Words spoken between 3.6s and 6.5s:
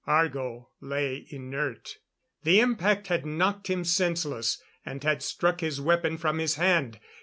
him senseless, and had struck his weapon from